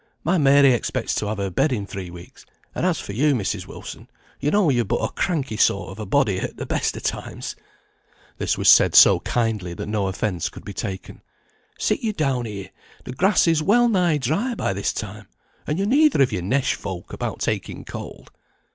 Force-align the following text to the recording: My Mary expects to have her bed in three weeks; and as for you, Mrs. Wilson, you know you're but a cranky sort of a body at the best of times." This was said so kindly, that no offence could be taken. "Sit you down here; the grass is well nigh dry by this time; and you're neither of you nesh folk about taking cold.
My 0.23 0.39
Mary 0.39 0.73
expects 0.73 1.13
to 1.13 1.27
have 1.27 1.37
her 1.37 1.51
bed 1.51 1.71
in 1.71 1.85
three 1.85 2.09
weeks; 2.09 2.43
and 2.73 2.87
as 2.87 2.99
for 2.99 3.13
you, 3.13 3.35
Mrs. 3.35 3.67
Wilson, 3.67 4.09
you 4.39 4.49
know 4.49 4.71
you're 4.71 4.83
but 4.83 4.95
a 4.99 5.11
cranky 5.11 5.57
sort 5.57 5.91
of 5.91 5.99
a 5.99 6.07
body 6.07 6.39
at 6.39 6.57
the 6.57 6.65
best 6.65 6.97
of 6.97 7.03
times." 7.03 7.55
This 8.39 8.57
was 8.57 8.67
said 8.67 8.95
so 8.95 9.19
kindly, 9.19 9.75
that 9.75 9.85
no 9.85 10.07
offence 10.07 10.49
could 10.49 10.65
be 10.65 10.73
taken. 10.73 11.21
"Sit 11.77 11.99
you 11.99 12.13
down 12.13 12.45
here; 12.45 12.71
the 13.03 13.13
grass 13.13 13.47
is 13.47 13.61
well 13.61 13.87
nigh 13.87 14.17
dry 14.17 14.55
by 14.55 14.73
this 14.73 14.91
time; 14.91 15.27
and 15.67 15.77
you're 15.77 15.87
neither 15.87 16.19
of 16.23 16.31
you 16.31 16.41
nesh 16.41 16.73
folk 16.73 17.13
about 17.13 17.37
taking 17.39 17.85
cold. 17.85 18.31